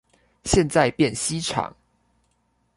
[0.45, 1.75] 現在變西廠